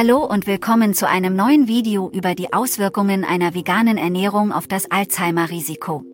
Hallo 0.00 0.24
und 0.24 0.46
willkommen 0.46 0.94
zu 0.94 1.08
einem 1.08 1.34
neuen 1.34 1.66
Video 1.66 2.08
über 2.10 2.36
die 2.36 2.52
Auswirkungen 2.52 3.24
einer 3.24 3.52
veganen 3.54 3.98
Ernährung 3.98 4.52
auf 4.52 4.68
das 4.68 4.88
Alzheimer-Risiko. 4.92 6.04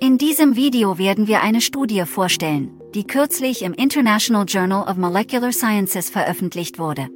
In 0.00 0.16
diesem 0.16 0.56
Video 0.56 0.96
werden 0.96 1.26
wir 1.26 1.42
eine 1.42 1.60
Studie 1.60 2.04
vorstellen, 2.06 2.80
die 2.94 3.04
kürzlich 3.06 3.60
im 3.60 3.74
International 3.74 4.46
Journal 4.48 4.88
of 4.88 4.96
Molecular 4.96 5.52
Sciences 5.52 6.08
veröffentlicht 6.08 6.78
wurde. 6.78 7.08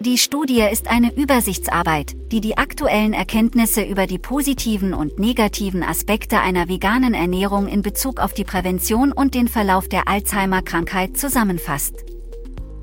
Die 0.00 0.18
Studie 0.18 0.62
ist 0.68 0.90
eine 0.90 1.14
Übersichtsarbeit, 1.14 2.16
die 2.32 2.40
die 2.40 2.58
aktuellen 2.58 3.12
Erkenntnisse 3.12 3.84
über 3.84 4.08
die 4.08 4.18
positiven 4.18 4.92
und 4.92 5.20
negativen 5.20 5.84
Aspekte 5.84 6.40
einer 6.40 6.68
veganen 6.68 7.14
Ernährung 7.14 7.68
in 7.68 7.82
Bezug 7.82 8.18
auf 8.18 8.34
die 8.34 8.42
Prävention 8.42 9.12
und 9.12 9.36
den 9.36 9.46
Verlauf 9.46 9.88
der 9.88 10.08
Alzheimer-Krankheit 10.08 11.16
zusammenfasst. 11.16 12.15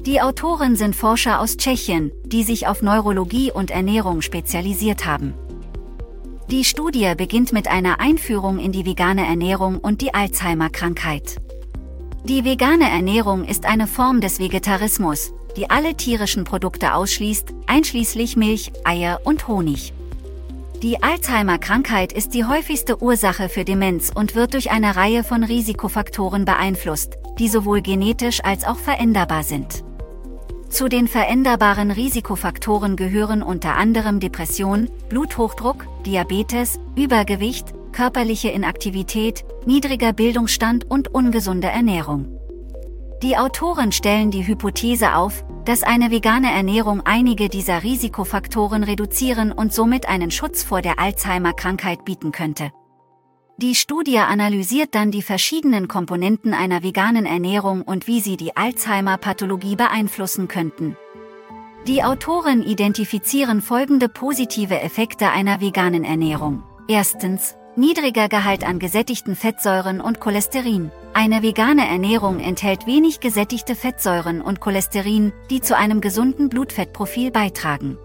Die 0.05 0.19
Autoren 0.19 0.75
sind 0.75 0.97
Forscher 0.97 1.39
aus 1.39 1.55
Tschechien, 1.55 2.11
die 2.25 2.43
sich 2.43 2.67
auf 2.67 2.81
Neurologie 2.81 3.53
und 3.53 3.71
Ernährung 3.71 4.21
spezialisiert 4.21 5.05
haben. 5.05 5.33
Die 6.51 6.65
Studie 6.65 7.13
beginnt 7.15 7.53
mit 7.53 7.69
einer 7.69 8.01
Einführung 8.01 8.59
in 8.59 8.73
die 8.73 8.85
vegane 8.85 9.25
Ernährung 9.25 9.77
und 9.77 10.01
die 10.01 10.13
Alzheimer-Krankheit. 10.13 11.37
Die 12.25 12.43
vegane 12.43 12.89
Ernährung 12.89 13.45
ist 13.45 13.65
eine 13.65 13.87
Form 13.87 14.19
des 14.19 14.39
Vegetarismus, 14.39 15.31
die 15.55 15.69
alle 15.69 15.95
tierischen 15.95 16.43
Produkte 16.43 16.95
ausschließt, 16.95 17.53
einschließlich 17.67 18.35
Milch, 18.35 18.73
Eier 18.83 19.21
und 19.23 19.47
Honig. 19.47 19.93
Die 20.81 21.01
Alzheimer-Krankheit 21.01 22.11
ist 22.11 22.33
die 22.33 22.43
häufigste 22.43 23.01
Ursache 23.01 23.47
für 23.47 23.63
Demenz 23.63 24.11
und 24.13 24.35
wird 24.35 24.53
durch 24.53 24.69
eine 24.69 24.97
Reihe 24.97 25.23
von 25.23 25.45
Risikofaktoren 25.45 26.43
beeinflusst, 26.43 27.17
die 27.39 27.47
sowohl 27.47 27.81
genetisch 27.81 28.43
als 28.43 28.65
auch 28.65 28.79
veränderbar 28.79 29.43
sind. 29.43 29.85
Zu 30.73 30.89
den 30.89 31.07
veränderbaren 31.07 31.91
Risikofaktoren 31.91 32.95
gehören 32.95 33.43
unter 33.43 33.75
anderem 33.75 34.19
Depression, 34.19 34.89
Bluthochdruck, 35.07 35.85
Diabetes, 36.03 36.79
Übergewicht, 36.95 37.75
körperliche 37.91 38.49
Inaktivität, 38.49 39.45
niedriger 39.67 40.13
Bildungsstand 40.13 40.89
und 40.89 41.13
ungesunde 41.13 41.67
Ernährung. 41.67 42.25
Die 43.21 43.37
Autoren 43.37 43.91
stellen 43.91 44.31
die 44.31 44.47
Hypothese 44.47 45.13
auf, 45.13 45.45
dass 45.63 45.83
eine 45.83 46.09
vegane 46.09 46.51
Ernährung 46.51 47.01
einige 47.05 47.49
dieser 47.49 47.83
Risikofaktoren 47.83 48.83
reduzieren 48.83 49.51
und 49.51 49.71
somit 49.71 50.09
einen 50.09 50.31
Schutz 50.31 50.63
vor 50.63 50.81
der 50.81 50.97
Alzheimer-Krankheit 50.97 52.03
bieten 52.03 52.31
könnte. 52.31 52.71
Die 53.57 53.75
Studie 53.75 54.17
analysiert 54.17 54.95
dann 54.95 55.11
die 55.11 55.21
verschiedenen 55.21 55.87
Komponenten 55.87 56.55
einer 56.55 56.81
veganen 56.81 57.27
Ernährung 57.27 57.83
und 57.83 58.07
wie 58.07 58.19
sie 58.19 58.35
die 58.35 58.57
Alzheimer-Pathologie 58.57 59.75
beeinflussen 59.75 60.47
könnten. 60.47 60.97
Die 61.85 62.03
Autoren 62.03 62.63
identifizieren 62.63 63.61
folgende 63.61 64.09
positive 64.09 64.81
Effekte 64.81 65.29
einer 65.29 65.61
veganen 65.61 66.03
Ernährung. 66.03 66.63
Erstens, 66.87 67.55
niedriger 67.75 68.27
Gehalt 68.27 68.65
an 68.65 68.79
gesättigten 68.79 69.35
Fettsäuren 69.35 70.01
und 70.01 70.19
Cholesterin. 70.19 70.91
Eine 71.13 71.43
vegane 71.43 71.87
Ernährung 71.87 72.39
enthält 72.39 72.87
wenig 72.87 73.19
gesättigte 73.19 73.75
Fettsäuren 73.75 74.41
und 74.41 74.61
Cholesterin, 74.61 75.31
die 75.51 75.61
zu 75.61 75.77
einem 75.77 76.01
gesunden 76.01 76.49
Blutfettprofil 76.49 77.29
beitragen. 77.29 77.99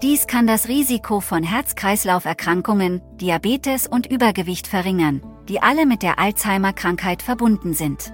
Dies 0.00 0.28
kann 0.28 0.46
das 0.46 0.68
Risiko 0.68 1.18
von 1.18 1.42
Herz-Kreislauf-Erkrankungen, 1.42 3.02
Diabetes 3.16 3.88
und 3.88 4.06
Übergewicht 4.06 4.68
verringern, 4.68 5.22
die 5.48 5.60
alle 5.60 5.86
mit 5.86 6.04
der 6.04 6.20
Alzheimer-Krankheit 6.20 7.20
verbunden 7.20 7.74
sind. 7.74 8.12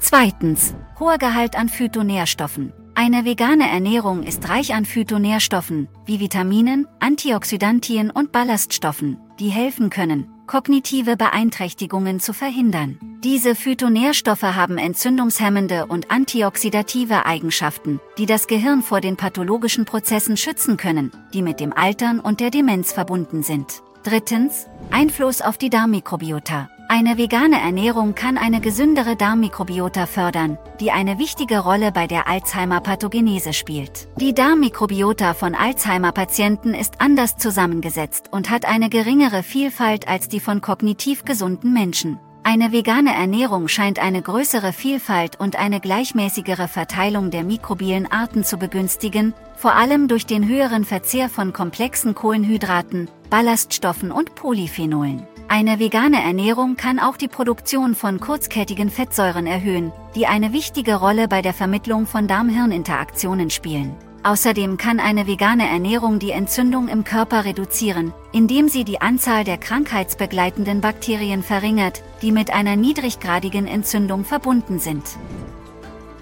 Zweitens, 0.00 0.74
hoher 0.98 1.18
Gehalt 1.18 1.54
an 1.54 1.68
Phytonährstoffen. 1.68 2.72
Eine 2.96 3.24
vegane 3.24 3.70
Ernährung 3.70 4.24
ist 4.24 4.48
reich 4.48 4.74
an 4.74 4.84
Phytonährstoffen, 4.84 5.88
wie 6.04 6.18
Vitaminen, 6.18 6.88
Antioxidantien 6.98 8.10
und 8.10 8.32
Ballaststoffen, 8.32 9.18
die 9.38 9.50
helfen 9.50 9.88
können, 9.88 10.26
kognitive 10.52 11.16
Beeinträchtigungen 11.16 12.20
zu 12.20 12.34
verhindern. 12.34 12.98
Diese 13.24 13.54
Phytonährstoffe 13.54 14.42
haben 14.42 14.76
entzündungshemmende 14.76 15.86
und 15.86 16.10
antioxidative 16.10 17.24
Eigenschaften, 17.24 18.00
die 18.18 18.26
das 18.26 18.46
Gehirn 18.48 18.82
vor 18.82 19.00
den 19.00 19.16
pathologischen 19.16 19.86
Prozessen 19.86 20.36
schützen 20.36 20.76
können, 20.76 21.10
die 21.32 21.40
mit 21.40 21.58
dem 21.58 21.72
Altern 21.72 22.20
und 22.20 22.40
der 22.40 22.50
Demenz 22.50 22.92
verbunden 22.92 23.42
sind. 23.42 23.82
Drittens, 24.02 24.66
Einfluss 24.90 25.40
auf 25.40 25.56
die 25.56 25.70
Darmmikrobiota. 25.70 26.68
Eine 26.94 27.16
vegane 27.16 27.58
Ernährung 27.58 28.14
kann 28.14 28.36
eine 28.36 28.60
gesündere 28.60 29.16
Darmmikrobiota 29.16 30.04
fördern, 30.04 30.58
die 30.78 30.90
eine 30.90 31.18
wichtige 31.18 31.60
Rolle 31.60 31.90
bei 31.90 32.06
der 32.06 32.28
Alzheimer-Pathogenese 32.28 33.54
spielt. 33.54 34.08
Die 34.20 34.34
Darmmikrobiota 34.34 35.32
von 35.32 35.54
Alzheimer-Patienten 35.54 36.74
ist 36.74 37.00
anders 37.00 37.38
zusammengesetzt 37.38 38.28
und 38.30 38.50
hat 38.50 38.66
eine 38.66 38.90
geringere 38.90 39.42
Vielfalt 39.42 40.06
als 40.06 40.28
die 40.28 40.38
von 40.38 40.60
kognitiv 40.60 41.24
gesunden 41.24 41.72
Menschen. 41.72 42.20
Eine 42.42 42.72
vegane 42.72 43.14
Ernährung 43.14 43.68
scheint 43.68 43.98
eine 43.98 44.20
größere 44.20 44.74
Vielfalt 44.74 45.40
und 45.40 45.56
eine 45.56 45.80
gleichmäßigere 45.80 46.68
Verteilung 46.68 47.30
der 47.30 47.42
mikrobiellen 47.42 48.12
Arten 48.12 48.44
zu 48.44 48.58
begünstigen, 48.58 49.32
vor 49.56 49.76
allem 49.76 50.08
durch 50.08 50.26
den 50.26 50.46
höheren 50.46 50.84
Verzehr 50.84 51.30
von 51.30 51.54
komplexen 51.54 52.14
Kohlenhydraten, 52.14 53.08
Ballaststoffen 53.30 54.12
und 54.12 54.34
Polyphenolen. 54.34 55.26
Eine 55.54 55.78
vegane 55.78 56.22
Ernährung 56.22 56.76
kann 56.76 56.98
auch 56.98 57.18
die 57.18 57.28
Produktion 57.28 57.94
von 57.94 58.20
kurzkettigen 58.20 58.88
Fettsäuren 58.88 59.46
erhöhen, 59.46 59.92
die 60.14 60.26
eine 60.26 60.54
wichtige 60.54 60.94
Rolle 60.94 61.28
bei 61.28 61.42
der 61.42 61.52
Vermittlung 61.52 62.06
von 62.06 62.26
Darm-Hirn-Interaktionen 62.26 63.50
spielen. 63.50 63.94
Außerdem 64.22 64.78
kann 64.78 64.98
eine 64.98 65.26
vegane 65.26 65.68
Ernährung 65.68 66.18
die 66.18 66.30
Entzündung 66.30 66.88
im 66.88 67.04
Körper 67.04 67.44
reduzieren, 67.44 68.14
indem 68.32 68.70
sie 68.70 68.84
die 68.84 69.02
Anzahl 69.02 69.44
der 69.44 69.58
krankheitsbegleitenden 69.58 70.80
Bakterien 70.80 71.42
verringert, 71.42 72.02
die 72.22 72.32
mit 72.32 72.50
einer 72.50 72.76
niedriggradigen 72.76 73.66
Entzündung 73.66 74.24
verbunden 74.24 74.78
sind. 74.78 75.04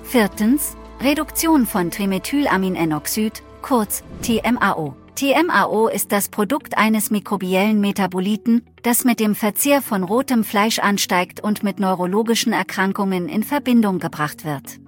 Viertens, 0.03 0.77
Reduktion 1.01 1.67
von 1.67 1.93
Trimethylaminenoxid, 1.93 3.45
kurz 3.63 4.03
TMAO. 4.23 4.97
TMAO 5.21 5.89
ist 5.89 6.13
das 6.13 6.31
Produkt 6.31 6.79
eines 6.79 7.11
mikrobiellen 7.11 7.79
Metaboliten, 7.79 8.63
das 8.83 9.05
mit 9.05 9.21
dem 9.21 9.35
Verzehr 9.35 9.83
von 9.83 10.03
rotem 10.03 10.45
Fleisch 10.45 10.79
ansteigt 10.79 11.41
und 11.41 11.63
mit 11.63 11.79
neurologischen 11.79 12.55
Erkrankungen 12.55 13.29
in 13.29 13.43
Verbindung 13.43 13.99
gebracht 13.99 14.47
wird. 14.47 14.81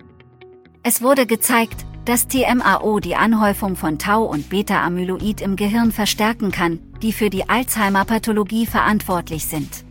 Es 0.82 1.02
wurde 1.02 1.26
gezeigt, 1.26 1.84
dass 2.06 2.28
TMAO 2.28 2.98
die 3.00 3.14
Anhäufung 3.14 3.76
von 3.76 3.98
Tau 3.98 4.24
und 4.24 4.48
Beta-Amyloid 4.48 5.42
im 5.42 5.56
Gehirn 5.56 5.92
verstärken 5.92 6.50
kann, 6.50 6.80
die 7.02 7.12
für 7.12 7.28
die 7.28 7.50
Alzheimer-Pathologie 7.50 8.64
verantwortlich 8.64 9.44
sind. 9.44 9.84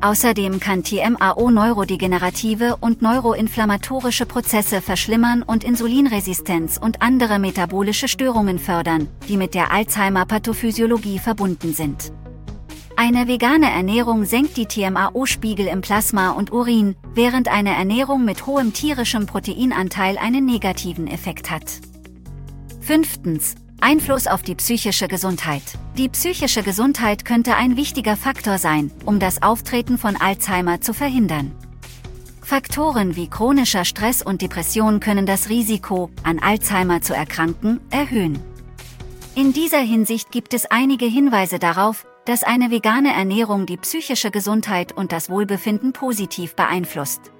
Außerdem 0.00 0.60
kann 0.60 0.82
TMAO 0.82 1.50
neurodegenerative 1.50 2.76
und 2.80 3.00
neuroinflammatorische 3.00 4.26
Prozesse 4.26 4.82
verschlimmern 4.82 5.42
und 5.42 5.64
Insulinresistenz 5.64 6.78
und 6.78 7.02
andere 7.02 7.38
metabolische 7.38 8.06
Störungen 8.06 8.58
fördern, 8.58 9.08
die 9.28 9.36
mit 9.36 9.54
der 9.54 9.72
Alzheimer-Pathophysiologie 9.72 11.18
verbunden 11.18 11.72
sind. 11.72 12.12
Eine 12.98 13.28
vegane 13.28 13.70
Ernährung 13.70 14.24
senkt 14.24 14.56
die 14.56 14.66
TMAO-Spiegel 14.66 15.66
im 15.66 15.82
Plasma 15.82 16.30
und 16.30 16.52
Urin, 16.52 16.96
während 17.14 17.48
eine 17.48 17.74
Ernährung 17.74 18.24
mit 18.24 18.46
hohem 18.46 18.72
tierischem 18.72 19.26
Proteinanteil 19.26 20.16
einen 20.18 20.46
negativen 20.46 21.06
Effekt 21.06 21.50
hat. 21.50 21.80
Fünftens. 22.80 23.56
Einfluss 23.80 24.26
auf 24.26 24.42
die 24.42 24.54
psychische 24.54 25.08
Gesundheit. 25.08 25.62
Die 25.96 26.08
psychische 26.08 26.62
Gesundheit 26.62 27.24
könnte 27.24 27.56
ein 27.56 27.76
wichtiger 27.76 28.16
Faktor 28.16 28.58
sein, 28.58 28.90
um 29.04 29.18
das 29.18 29.42
Auftreten 29.42 29.98
von 29.98 30.16
Alzheimer 30.16 30.80
zu 30.80 30.94
verhindern. 30.94 31.52
Faktoren 32.42 33.16
wie 33.16 33.28
chronischer 33.28 33.84
Stress 33.84 34.22
und 34.22 34.40
Depression 34.40 35.00
können 35.00 35.26
das 35.26 35.48
Risiko, 35.48 36.10
an 36.22 36.38
Alzheimer 36.38 37.00
zu 37.02 37.14
erkranken, 37.14 37.80
erhöhen. 37.90 38.40
In 39.34 39.52
dieser 39.52 39.80
Hinsicht 39.80 40.30
gibt 40.30 40.54
es 40.54 40.66
einige 40.66 41.06
Hinweise 41.06 41.58
darauf, 41.58 42.06
dass 42.24 42.42
eine 42.42 42.70
vegane 42.70 43.12
Ernährung 43.12 43.66
die 43.66 43.76
psychische 43.76 44.30
Gesundheit 44.30 44.92
und 44.92 45.12
das 45.12 45.28
Wohlbefinden 45.28 45.92
positiv 45.92 46.54
beeinflusst. 46.56 47.32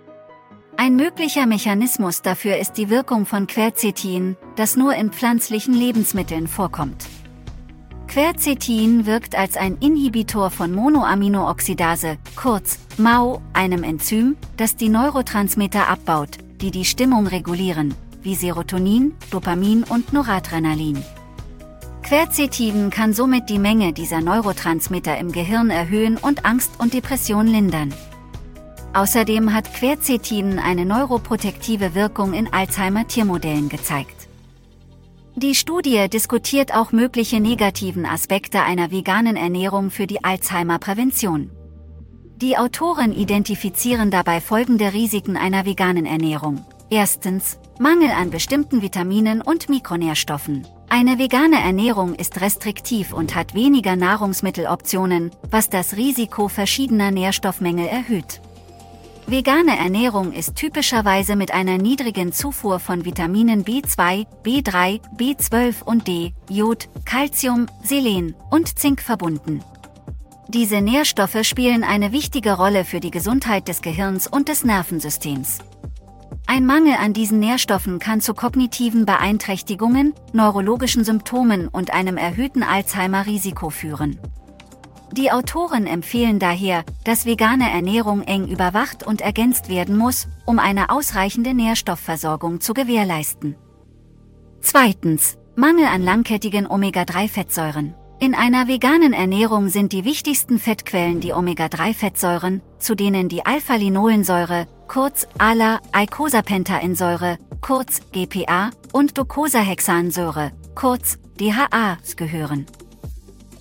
Ein 0.79 0.97
möglicher 0.97 1.47
Mechanismus 1.47 2.21
dafür 2.21 2.59
ist 2.59 2.75
die 2.75 2.91
Wirkung 2.91 3.25
von 3.25 3.47
Quercetin, 3.47 4.37
das 4.57 4.77
nur 4.77 4.95
in 4.95 5.11
pflanzlichen 5.11 5.73
Lebensmitteln 5.73 6.47
vorkommt. 6.47 7.07
Quercetin 8.09 9.07
wirkt 9.07 9.37
als 9.37 9.57
ein 9.57 9.79
Inhibitor 9.79 10.51
von 10.51 10.73
Monoaminooxidase, 10.73 12.19
kurz 12.37 12.79
MAO, 12.99 13.41
einem 13.55 13.85
Enzym, 13.85 14.37
das 14.59 14.77
die 14.77 14.91
Neurotransmitter 14.91 15.89
abbaut, 15.89 16.37
die 16.61 16.71
die 16.71 16.85
Stimmung 16.85 17.27
regulieren, 17.27 17.95
wie 18.23 18.35
Serotonin, 18.35 19.15
Dopamin 19.31 19.83
und 19.83 20.13
Noradrenalin. 20.13 21.03
Quercetin 22.03 22.91
kann 22.91 23.15
somit 23.15 23.49
die 23.49 23.59
Menge 23.59 23.95
dieser 23.95 24.21
Neurotransmitter 24.21 25.17
im 25.19 25.33
Gehirn 25.33 25.71
erhöhen 25.71 26.19
und 26.19 26.45
Angst 26.45 26.73
und 26.79 26.93
Depression 26.93 27.47
lindern. 27.47 27.95
Außerdem 28.97 29.53
hat 29.53 29.75
Quercetin 29.75 30.59
eine 30.59 30.87
neuroprotektive 30.87 31.95
Wirkung 31.95 32.33
in 32.33 32.51
Alzheimer-Tiermodellen 32.51 33.69
gezeigt. 33.69 34.27
Die 35.35 35.55
Studie 35.55 36.09
diskutiert 36.09 36.75
auch 36.75 36.93
mögliche 36.93 37.39
negativen 37.39 38.07
Aspekte 38.07 38.63
einer 38.63 38.91
veganen 38.91 39.37
Ernährung 39.37 39.91
für 39.91 40.07
die 40.07 40.25
Alzheimer-Prävention. 40.25 41.51
Die 42.37 42.57
Autoren 42.57 43.13
identifizieren 43.13 44.11
dabei 44.11 44.41
folgende 44.41 44.95
Risiken 44.95 45.37
einer 45.37 45.67
veganen 45.67 46.07
Ernährung. 46.07 46.65
Erstens, 46.89 47.59
Mangel 47.79 48.13
an 48.13 48.31
bestimmten 48.31 48.81
Vitaminen 48.81 49.43
und 49.43 49.69
Mikronährstoffen. 49.69 50.67
Eine 50.89 51.19
vegane 51.19 51.61
Ernährung 51.61 52.15
ist 52.15 52.41
restriktiv 52.41 53.13
und 53.13 53.35
hat 53.35 53.55
weniger 53.55 53.95
Nahrungsmitteloptionen, 53.95 55.33
was 55.51 55.69
das 55.69 55.99
Risiko 55.99 56.49
verschiedener 56.49 57.11
Nährstoffmängel 57.11 57.89
erhöht. 57.89 58.41
Vegane 59.29 59.77
Ernährung 59.77 60.33
ist 60.33 60.55
typischerweise 60.55 61.35
mit 61.35 61.53
einer 61.53 61.79
niedrigen 61.79 62.33
Zufuhr 62.33 62.79
von 62.79 63.05
Vitaminen 63.05 63.65
B2, 63.65 64.25
B3, 64.45 65.01
B12 65.17 65.83
und 65.83 66.07
D, 66.07 66.33
Jod, 66.49 66.89
Calcium, 67.05 67.67
Selen 67.83 68.37
und 68.53 68.79
Zink 68.79 69.03
verbunden. 69.03 69.65
Diese 70.47 70.81
Nährstoffe 70.81 71.43
spielen 71.43 71.83
eine 71.83 72.13
wichtige 72.13 72.53
Rolle 72.53 72.85
für 72.85 73.01
die 73.01 73.11
Gesundheit 73.11 73.67
des 73.67 73.83
Gehirns 73.83 74.29
und 74.29 74.49
des 74.49 74.63
Nervensystems. 74.65 75.59
Ein 76.47 76.65
Mangel 76.65 76.95
an 76.95 77.13
diesen 77.13 77.41
Nährstoffen 77.41 77.99
kann 77.99 78.21
zu 78.21 78.33
kognitiven 78.33 79.07
Beeinträchtigungen, 79.07 80.15
neurologischen 80.35 81.03
Symptomen 81.03 81.67
und 81.67 81.93
einem 81.93 82.17
erhöhten 82.17 82.63
Alzheimer-Risiko 82.63 83.71
führen. 83.71 84.21
Die 85.17 85.33
Autoren 85.33 85.87
empfehlen 85.87 86.39
daher, 86.39 86.85
dass 87.05 87.25
vegane 87.25 87.71
Ernährung 87.71 88.23
eng 88.23 88.49
überwacht 88.49 89.03
und 89.03 89.23
ergänzt 89.23 89.71
werden 89.71 89.97
muss, 89.97 90.29
um 90.45 90.59
eine 90.59 90.91
ausreichende 90.91 91.55
Nährstoffversorgung 91.55 92.61
zu 92.61 92.75
gewährleisten. 92.75 93.57
Zweitens. 94.61 95.39
Mangel 95.59 95.87
an 95.87 96.03
langkettigen 96.03 96.67
Omega-3-Fettsäuren. 96.67 97.95
In 98.19 98.35
einer 98.35 98.69
veganen 98.69 99.15
Ernährung 99.15 99.71
sind 99.71 99.93
die 99.93 100.05
wichtigsten 100.05 100.59
Fettquellen 100.59 101.21
die 101.21 101.33
Omega-3-Fettsäuren, 101.33 102.61
zu 102.79 102.95
denen 102.95 103.31
die 103.31 103.47
Alpha-Linolensäure, 103.47 104.67
kurz 104.87 105.27
ALA, 105.39 105.81
Eicosapentaensäure, 105.93 107.39
kurz 107.63 108.03
GPA, 108.13 108.69
und 108.93 109.17
Docosahexansäure, 109.17 110.53
kurz 110.75 111.19
DHA, 111.41 111.97
gehören. 112.17 112.67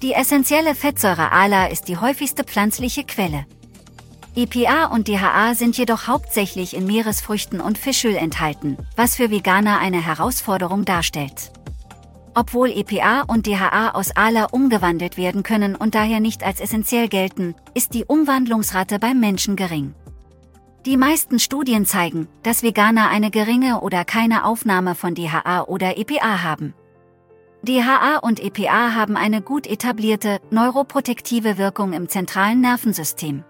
Die 0.02 0.14
essentielle 0.14 0.76
Fettsäure 0.76 1.32
ALA 1.32 1.68
ist 1.68 1.88
die 1.88 1.98
häufigste 1.98 2.44
pflanzliche 2.44 3.06
Quelle. 3.06 3.46
EPA 4.36 4.88
und 4.88 5.08
DHA 5.08 5.56
sind 5.56 5.78
jedoch 5.78 6.08
hauptsächlich 6.08 6.76
in 6.76 6.86
Meeresfrüchten 6.86 7.62
und 7.62 7.78
Fischöl 7.78 8.18
enthalten, 8.18 8.78
was 8.98 9.16
für 9.16 9.32
Veganer 9.32 9.80
eine 9.80 10.06
Herausforderung 10.06 10.84
darstellt. 10.84 11.54
Obwohl 12.34 12.70
EPA 12.70 13.22
und 13.22 13.48
DHA 13.48 13.92
aus 13.92 14.12
ALA 14.14 14.48
umgewandelt 14.52 15.16
werden 15.16 15.42
können 15.44 15.74
und 15.74 15.96
daher 15.96 16.20
nicht 16.20 16.44
als 16.44 16.60
essentiell 16.60 17.08
gelten, 17.08 17.56
ist 17.74 17.94
die 17.94 18.04
Umwandlungsrate 18.04 19.00
beim 19.00 19.22
Menschen 19.22 19.56
gering. 19.56 19.96
Die 20.86 20.98
meisten 20.98 21.40
Studien 21.40 21.86
zeigen, 21.86 22.28
dass 22.44 22.62
Veganer 22.62 23.08
eine 23.08 23.32
geringe 23.32 23.80
oder 23.80 24.04
keine 24.04 24.44
Aufnahme 24.44 24.96
von 24.96 25.16
DHA 25.16 25.64
oder 25.64 25.98
EPA 25.98 26.44
haben. 26.44 26.74
DHA 27.66 28.20
und 28.22 28.40
EPA 28.40 28.94
haben 28.94 29.18
eine 29.18 29.42
gut 29.42 29.66
etablierte, 29.66 30.40
neuroprotektive 30.52 31.58
Wirkung 31.58 31.94
im 31.94 32.08
zentralen 32.08 32.62
Nervensystem. 32.62 33.44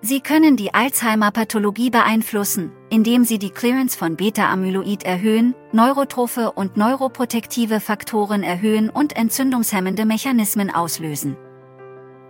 Sie 0.00 0.20
können 0.20 0.56
die 0.56 0.72
Alzheimer-Pathologie 0.72 1.90
beeinflussen, 1.90 2.72
indem 2.88 3.24
sie 3.24 3.38
die 3.38 3.50
Clearance 3.50 3.94
von 3.98 4.16
Beta-Amyloid 4.16 5.02
erhöhen, 5.02 5.54
neurotrophe 5.72 6.52
und 6.52 6.78
neuroprotektive 6.78 7.80
Faktoren 7.80 8.42
erhöhen 8.42 8.88
und 8.88 9.14
entzündungshemmende 9.14 10.06
Mechanismen 10.06 10.70
auslösen. 10.74 11.36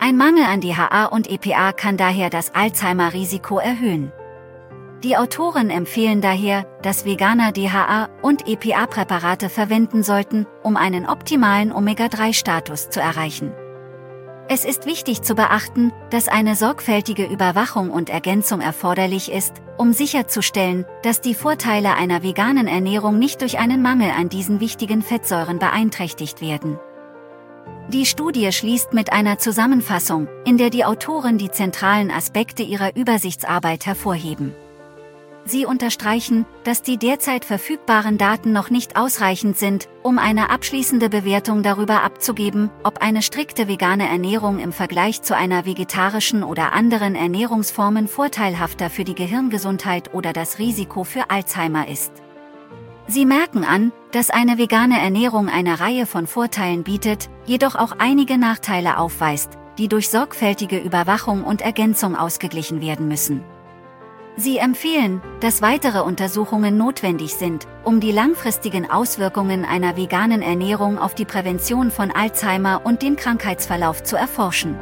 Ein 0.00 0.16
Mangel 0.16 0.44
an 0.44 0.60
DHA 0.60 1.06
und 1.06 1.30
EPA 1.30 1.72
kann 1.72 1.96
daher 1.96 2.30
das 2.30 2.52
Alzheimer-Risiko 2.52 3.58
erhöhen. 3.58 4.10
Die 5.06 5.16
Autoren 5.16 5.70
empfehlen 5.70 6.20
daher, 6.20 6.66
dass 6.82 7.04
Veganer 7.04 7.52
DHA 7.52 8.08
und 8.22 8.48
EPA-Präparate 8.48 9.48
verwenden 9.48 10.02
sollten, 10.02 10.48
um 10.64 10.76
einen 10.76 11.06
optimalen 11.06 11.70
Omega-3-Status 11.70 12.90
zu 12.90 12.98
erreichen. 12.98 13.52
Es 14.48 14.64
ist 14.64 14.84
wichtig 14.84 15.22
zu 15.22 15.36
beachten, 15.36 15.92
dass 16.10 16.26
eine 16.26 16.56
sorgfältige 16.56 17.24
Überwachung 17.24 17.90
und 17.90 18.10
Ergänzung 18.10 18.60
erforderlich 18.60 19.30
ist, 19.30 19.62
um 19.76 19.92
sicherzustellen, 19.92 20.84
dass 21.04 21.20
die 21.20 21.34
Vorteile 21.34 21.94
einer 21.94 22.24
veganen 22.24 22.66
Ernährung 22.66 23.20
nicht 23.20 23.42
durch 23.42 23.60
einen 23.60 23.82
Mangel 23.82 24.10
an 24.10 24.28
diesen 24.28 24.58
wichtigen 24.58 25.02
Fettsäuren 25.02 25.60
beeinträchtigt 25.60 26.40
werden. 26.40 26.80
Die 27.90 28.06
Studie 28.06 28.50
schließt 28.50 28.92
mit 28.92 29.12
einer 29.12 29.38
Zusammenfassung, 29.38 30.26
in 30.44 30.58
der 30.58 30.70
die 30.70 30.84
Autoren 30.84 31.38
die 31.38 31.52
zentralen 31.52 32.10
Aspekte 32.10 32.64
ihrer 32.64 32.96
Übersichtsarbeit 32.96 33.86
hervorheben. 33.86 34.52
Sie 35.48 35.64
unterstreichen, 35.64 36.44
dass 36.64 36.82
die 36.82 36.98
derzeit 36.98 37.44
verfügbaren 37.44 38.18
Daten 38.18 38.52
noch 38.52 38.68
nicht 38.68 38.96
ausreichend 38.96 39.56
sind, 39.56 39.88
um 40.02 40.18
eine 40.18 40.50
abschließende 40.50 41.08
Bewertung 41.08 41.62
darüber 41.62 42.02
abzugeben, 42.02 42.68
ob 42.82 42.98
eine 42.98 43.22
strikte 43.22 43.68
vegane 43.68 44.08
Ernährung 44.08 44.58
im 44.58 44.72
Vergleich 44.72 45.22
zu 45.22 45.36
einer 45.36 45.64
vegetarischen 45.64 46.42
oder 46.42 46.72
anderen 46.72 47.14
Ernährungsformen 47.14 48.08
vorteilhafter 48.08 48.90
für 48.90 49.04
die 49.04 49.14
Gehirngesundheit 49.14 50.12
oder 50.12 50.32
das 50.32 50.58
Risiko 50.58 51.04
für 51.04 51.30
Alzheimer 51.30 51.86
ist. 51.86 52.10
Sie 53.06 53.24
merken 53.24 53.62
an, 53.62 53.92
dass 54.10 54.30
eine 54.30 54.58
vegane 54.58 55.00
Ernährung 55.00 55.48
eine 55.48 55.78
Reihe 55.78 56.06
von 56.06 56.26
Vorteilen 56.26 56.82
bietet, 56.82 57.30
jedoch 57.44 57.76
auch 57.76 57.92
einige 57.98 58.36
Nachteile 58.36 58.98
aufweist, 58.98 59.50
die 59.78 59.86
durch 59.86 60.08
sorgfältige 60.08 60.78
Überwachung 60.78 61.44
und 61.44 61.60
Ergänzung 61.60 62.16
ausgeglichen 62.16 62.80
werden 62.80 63.06
müssen. 63.06 63.44
Sie 64.38 64.58
empfehlen, 64.58 65.22
dass 65.40 65.62
weitere 65.62 66.00
Untersuchungen 66.00 66.76
notwendig 66.76 67.34
sind, 67.36 67.66
um 67.84 68.00
die 68.00 68.12
langfristigen 68.12 68.90
Auswirkungen 68.90 69.64
einer 69.64 69.96
veganen 69.96 70.42
Ernährung 70.42 70.98
auf 70.98 71.14
die 71.14 71.24
Prävention 71.24 71.90
von 71.90 72.10
Alzheimer 72.10 72.82
und 72.84 73.00
den 73.00 73.16
Krankheitsverlauf 73.16 74.02
zu 74.02 74.14
erforschen. 74.16 74.76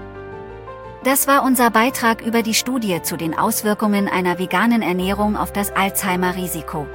Das 1.04 1.28
war 1.28 1.44
unser 1.44 1.70
Beitrag 1.70 2.20
über 2.20 2.42
die 2.42 2.54
Studie 2.54 3.00
zu 3.02 3.16
den 3.16 3.38
Auswirkungen 3.38 4.08
einer 4.08 4.40
veganen 4.40 4.82
Ernährung 4.82 5.36
auf 5.36 5.52
das 5.52 5.70
Alzheimer-Risiko. 5.70 6.88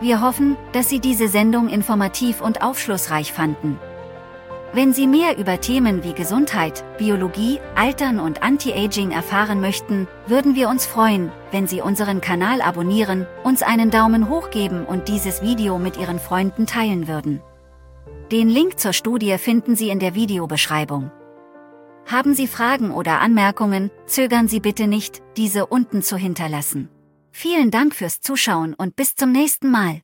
Wir 0.00 0.20
hoffen, 0.20 0.56
dass 0.72 0.90
Sie 0.90 1.00
diese 1.00 1.28
Sendung 1.28 1.68
informativ 1.70 2.42
und 2.42 2.62
aufschlussreich 2.62 3.32
fanden. 3.32 3.78
Wenn 4.74 4.94
Sie 4.94 5.06
mehr 5.06 5.36
über 5.36 5.60
Themen 5.60 6.02
wie 6.02 6.14
Gesundheit, 6.14 6.82
Biologie, 6.96 7.60
Altern 7.74 8.18
und 8.18 8.42
Anti-Aging 8.42 9.10
erfahren 9.10 9.60
möchten, 9.60 10.08
würden 10.26 10.54
wir 10.54 10.70
uns 10.70 10.86
freuen, 10.86 11.30
wenn 11.50 11.66
Sie 11.66 11.82
unseren 11.82 12.22
Kanal 12.22 12.62
abonnieren, 12.62 13.26
uns 13.44 13.62
einen 13.62 13.90
Daumen 13.90 14.30
hoch 14.30 14.48
geben 14.48 14.86
und 14.86 15.08
dieses 15.08 15.42
Video 15.42 15.78
mit 15.78 15.98
Ihren 15.98 16.18
Freunden 16.18 16.66
teilen 16.66 17.06
würden. 17.06 17.42
Den 18.30 18.48
Link 18.48 18.80
zur 18.80 18.94
Studie 18.94 19.36
finden 19.36 19.76
Sie 19.76 19.90
in 19.90 19.98
der 19.98 20.14
Videobeschreibung. 20.14 21.10
Haben 22.06 22.32
Sie 22.32 22.46
Fragen 22.46 22.92
oder 22.92 23.20
Anmerkungen, 23.20 23.90
zögern 24.06 24.48
Sie 24.48 24.60
bitte 24.60 24.86
nicht, 24.86 25.22
diese 25.36 25.66
unten 25.66 26.00
zu 26.00 26.16
hinterlassen. 26.16 26.88
Vielen 27.30 27.70
Dank 27.70 27.94
fürs 27.94 28.22
Zuschauen 28.22 28.72
und 28.72 28.96
bis 28.96 29.16
zum 29.16 29.32
nächsten 29.32 29.70
Mal. 29.70 30.00